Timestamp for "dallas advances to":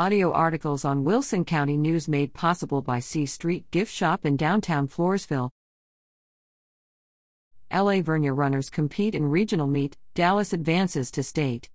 10.14-11.22